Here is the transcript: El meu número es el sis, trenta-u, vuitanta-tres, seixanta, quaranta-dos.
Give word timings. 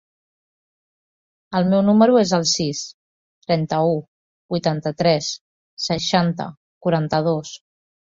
El 1.59 1.69
meu 1.73 1.83
número 1.89 2.17
es 2.23 2.33
el 2.39 2.47
sis, 2.53 2.81
trenta-u, 3.53 3.95
vuitanta-tres, 4.57 5.33
seixanta, 5.91 6.53
quaranta-dos. 6.89 7.59